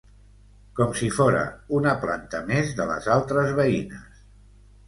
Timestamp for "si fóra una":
1.01-1.93